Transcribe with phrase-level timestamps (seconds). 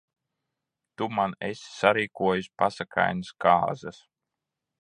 [1.01, 4.05] Tu man esi sarīkojis pasakainas kāzas.